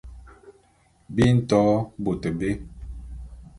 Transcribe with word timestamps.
Bi 1.13 1.25
nto 1.37 1.61
bôt 2.03 2.23
bé. 2.39 2.49